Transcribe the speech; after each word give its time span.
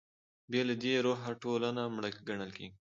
بې 0.49 0.61
له 0.69 0.75
دې 0.83 0.93
روحه 1.05 1.31
ټولنه 1.43 1.81
مړه 1.95 2.09
ګڼل 2.27 2.51
کېږي. 2.57 2.69